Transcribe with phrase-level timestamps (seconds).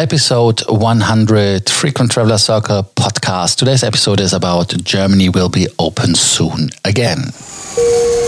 [0.00, 3.56] episode 100 Frequent Traveler Circle podcast.
[3.56, 7.18] Today's episode is about Germany will be open soon again.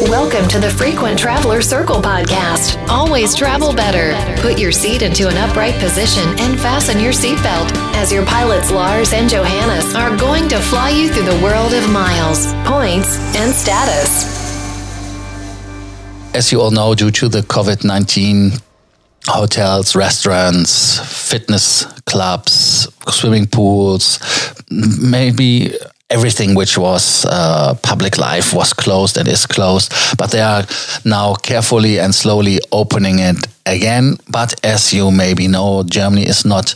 [0.03, 2.77] Welcome to the Frequent Traveler Circle podcast.
[2.89, 4.13] Always travel better.
[4.43, 9.15] Put your seat into an upright position and fasten your seatbelt as your pilots Lars
[9.15, 14.29] and Johannes are going to fly you through the world of miles, points, and status.
[16.35, 18.59] As you all know, due to the COVID 19
[19.29, 20.99] hotels, restaurants,
[21.31, 24.19] fitness clubs, swimming pools,
[24.71, 25.75] maybe
[26.13, 29.93] everything which was uh, public life was closed and is closed.
[30.19, 30.65] But they are
[31.05, 34.17] now carefully and slowly opening it again.
[34.29, 36.75] But as you maybe know, Germany is not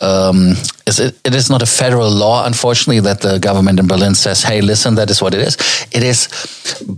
[0.00, 0.54] um,
[0.86, 4.42] is it, it is not a federal law, unfortunately, that the government in Berlin says,
[4.42, 5.56] "Hey, listen, that is what it is."
[5.92, 6.28] It is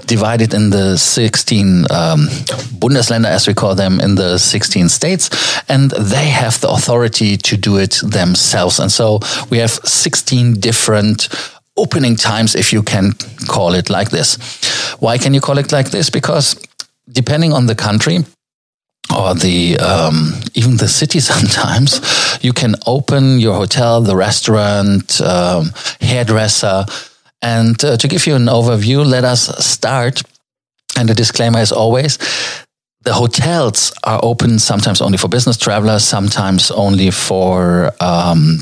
[0.07, 2.29] divided in the sixteen um,
[2.79, 5.31] Bundesländer, as we call them, in the sixteen states,
[5.69, 8.79] and they have the authority to do it themselves.
[8.79, 11.29] And so we have sixteen different
[11.81, 13.13] opening times, if you can
[13.49, 14.39] call it like this.
[15.01, 16.11] Why can you call it like this?
[16.11, 16.55] Because
[17.13, 18.25] depending on the country,
[19.17, 25.73] or the um, even the city sometimes you can open your hotel the restaurant um,
[26.01, 26.85] hairdresser
[27.43, 30.23] and uh, to give you an overview let us start
[30.97, 32.19] and the disclaimer is always
[33.03, 38.61] the hotels are open sometimes only for business travelers sometimes only for um,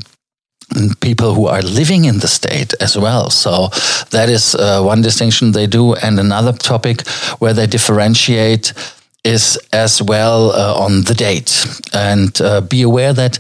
[1.01, 3.31] people who are living in the state as well.
[3.31, 3.69] So
[4.11, 5.95] that is uh, one distinction they do.
[5.95, 8.73] And another topic where they differentiate
[9.25, 11.67] is as well uh, on the date.
[11.93, 13.39] And uh, be aware that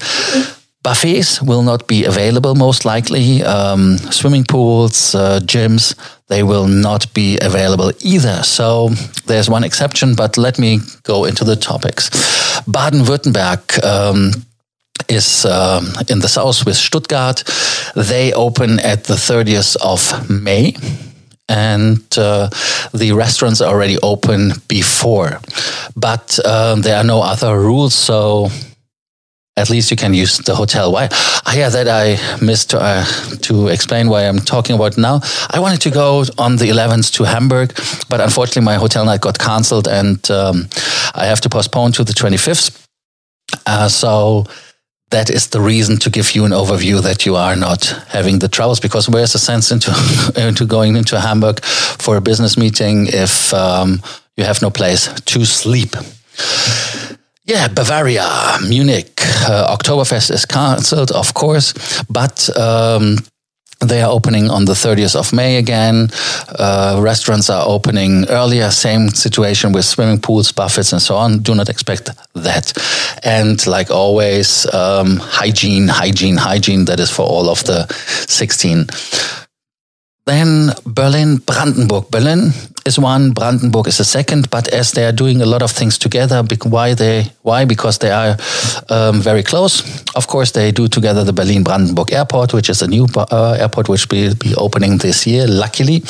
[0.82, 3.42] buffets will not be available most likely.
[3.42, 5.94] Um, swimming pools, uh, gyms,
[6.28, 8.42] they will not be available either.
[8.42, 8.90] So
[9.26, 12.10] there's one exception, but let me go into the topics.
[12.66, 13.84] Baden-Württemberg.
[13.84, 14.32] Um,
[15.08, 17.44] is um, in the south with Stuttgart.
[17.94, 20.74] They open at the 30th of May
[21.48, 22.50] and uh,
[22.92, 25.40] the restaurants are already open before.
[25.96, 28.50] But um, there are no other rules, so
[29.56, 30.92] at least you can use the hotel.
[30.92, 31.08] Why?
[31.10, 33.04] Ah, yeah, that I missed to, uh,
[33.42, 35.20] to explain why I'm talking about now.
[35.50, 37.72] I wanted to go on the 11th to Hamburg,
[38.08, 40.68] but unfortunately my hotel night got cancelled and um,
[41.14, 42.86] I have to postpone to the 25th.
[43.66, 44.44] Uh, so
[45.10, 48.48] that is the reason to give you an overview that you are not having the
[48.48, 49.90] troubles because where's the sense into
[50.36, 54.02] into going into Hamburg for a business meeting if um,
[54.36, 55.96] you have no place to sleep?
[57.44, 61.72] Yeah, Bavaria, Munich, uh, Oktoberfest is cancelled, of course,
[62.10, 63.16] but um,
[63.80, 66.08] they are opening on the 30th of May again.
[66.48, 68.70] Uh, restaurants are opening earlier.
[68.70, 71.38] Same situation with swimming pools, buffets, and so on.
[71.38, 72.72] Do not expect that.
[73.22, 76.86] And like always, um, hygiene, hygiene, hygiene.
[76.86, 77.86] That is for all of the
[78.28, 78.88] 16.
[80.26, 82.10] Then Berlin, Brandenburg.
[82.10, 82.52] Berlin
[82.88, 85.98] is one, Brandenburg is the second, but as they are doing a lot of things
[85.98, 87.64] together, why they, why?
[87.64, 88.36] Because they are
[88.88, 90.02] um, very close.
[90.16, 93.88] Of course, they do together the Berlin Brandenburg Airport, which is a new uh, airport
[93.88, 95.46] which will be opening this year.
[95.46, 96.02] Luckily,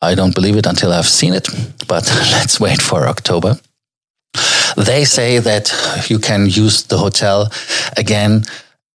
[0.00, 1.48] I don't believe it until I've seen it,
[1.88, 3.58] but let's wait for October.
[4.76, 5.70] They say that
[6.08, 7.52] you can use the hotel
[7.96, 8.44] again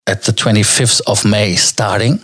[0.07, 2.19] at the 25th of May starting.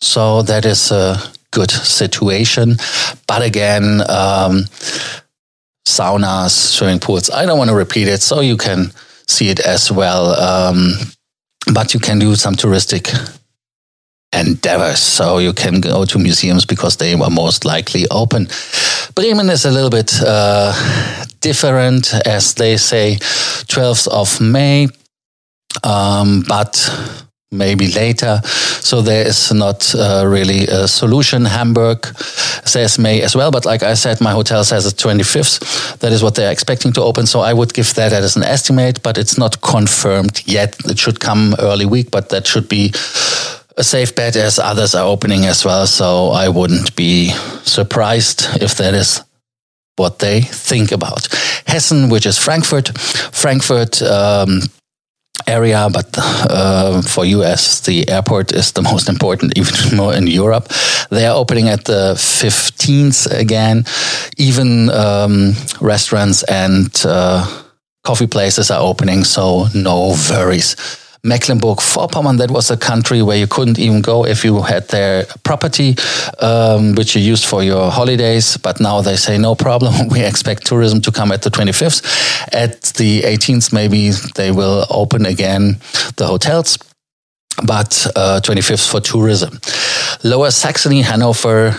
[0.00, 1.16] So that is a
[1.56, 2.76] good situation.
[3.26, 4.64] But again, um,
[5.86, 8.92] saunas, swimming pools, I don't want to repeat it, so you can
[9.26, 10.24] see it as well.
[10.50, 10.92] Um,
[11.72, 13.08] but you can do some touristic
[14.32, 14.98] endeavors.
[14.98, 18.48] So you can go to museums because they were most likely open.
[19.14, 20.72] Bremen is a little bit uh,
[21.40, 23.16] different, as they say,
[23.68, 24.88] 12th of May.
[25.82, 26.74] Um, but
[27.56, 28.40] maybe later.
[28.80, 31.44] So there is not uh, really a solution.
[31.44, 32.06] Hamburg
[32.64, 35.98] says May as well, but like I said, my hotel says the 25th.
[35.98, 37.26] That is what they're expecting to open.
[37.26, 40.76] So I would give that as an estimate, but it's not confirmed yet.
[40.84, 42.92] It should come early week, but that should be
[43.76, 45.86] a safe bet as others are opening as well.
[45.86, 47.30] So I wouldn't be
[47.64, 49.22] surprised if that is
[49.96, 51.28] what they think about.
[51.66, 52.96] Hessen, which is Frankfurt.
[52.98, 54.60] Frankfurt, um,
[55.46, 60.68] area, but uh, for US, the airport is the most important, even more in Europe.
[61.10, 63.84] They are opening at the 15th again.
[64.36, 67.46] Even um, restaurants and uh,
[68.04, 70.76] coffee places are opening, so no worries.
[71.26, 75.96] Mecklenburg-Vorpommern, that was a country where you couldn't even go if you had their property,
[76.40, 78.56] um, which you used for your holidays.
[78.56, 79.94] But now they say no problem.
[80.16, 82.02] We expect tourism to come at the 25th.
[82.54, 85.78] At the 18th, maybe they will open again
[86.16, 86.78] the hotels
[87.64, 89.58] but uh, 25th for tourism.
[90.22, 91.74] Lower Saxony, Hanover,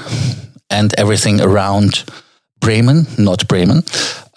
[0.72, 2.04] and everything around
[2.60, 3.84] Bremen, not Bremen,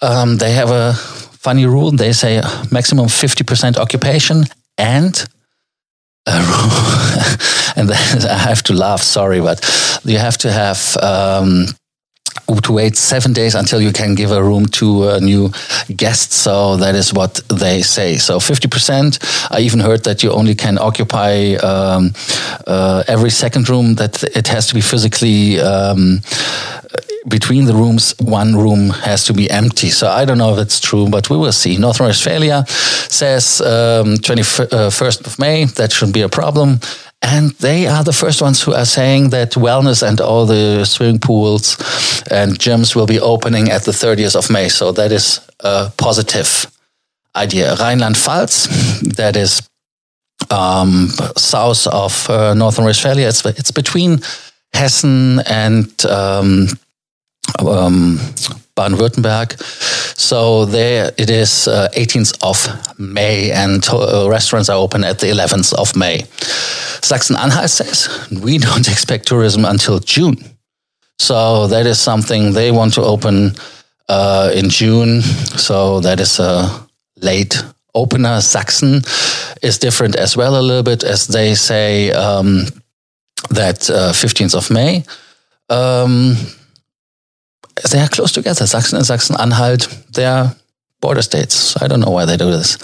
[0.01, 1.91] um, they have a funny rule.
[1.91, 2.41] They say
[2.71, 4.45] maximum 50% occupation
[4.81, 5.29] and
[6.27, 9.01] and I have to laugh.
[9.01, 9.59] Sorry, but
[10.03, 11.67] you have to have um,
[12.63, 15.49] to wait seven days until you can give a room to a new
[15.95, 16.31] guest.
[16.31, 18.17] So that is what they say.
[18.17, 19.51] So 50%.
[19.51, 22.13] I even heard that you only can occupy um,
[22.67, 25.59] uh, every second room, that it has to be physically.
[25.59, 26.21] Um,
[27.27, 29.89] between the rooms, one room has to be empty.
[29.89, 31.77] So I don't know if it's true, but we will see.
[31.77, 36.79] North Rhine-Westphalia says um, 21st of May, that shouldn't be a problem.
[37.21, 41.19] And they are the first ones who are saying that wellness and all the swimming
[41.19, 41.77] pools
[42.31, 44.69] and gyms will be opening at the 30th of May.
[44.69, 46.65] So that is a positive
[47.35, 47.75] idea.
[47.75, 49.61] Rhineland-Pfalz, that is
[50.49, 53.27] um, south of uh, Northern Westphalia.
[53.27, 54.19] It's, it's between
[54.73, 56.67] Hessen and um,
[57.59, 58.19] um,
[58.75, 59.61] Baden-Württemberg.
[60.17, 65.27] So there it is, uh, 18th of May, and uh, restaurants are open at the
[65.27, 66.23] 11th of May.
[67.01, 70.37] Sachsen-Anhalt says we don't expect tourism until June.
[71.19, 73.55] So that is something they want to open
[74.09, 75.21] uh, in June.
[75.21, 76.87] So that is a
[77.17, 77.63] late
[77.93, 78.41] opener.
[78.41, 79.01] Sachsen
[79.61, 82.65] is different as well a little bit, as they say um,
[83.49, 85.03] that uh, 15th of May.
[85.69, 86.35] Um,
[87.89, 88.65] they are close together.
[88.65, 90.55] Sachsen and Sachsen-Anhalt, they are
[91.01, 91.81] border states.
[91.81, 92.77] I don't know why they do this.